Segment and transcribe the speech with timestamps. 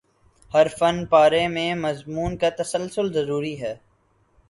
[0.51, 3.75] ہر فن پارے میں مضمون کا تسلسل ضروری ہے